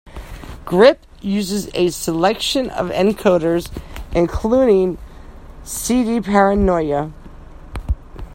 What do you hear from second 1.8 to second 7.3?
selection of encoders, including cdparanoia.